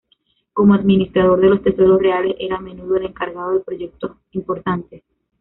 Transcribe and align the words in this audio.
Como 0.53 0.73
administrador 0.73 1.39
de 1.41 1.49
los 1.51 1.61
tesoros 1.61 2.01
reales 2.01 2.33
era 2.39 2.55
a 2.57 2.59
menudo 2.59 2.95
el 2.97 3.05
encargado 3.05 3.51
de 3.53 3.59
proyecto 3.59 4.17
importantes. 4.31 5.03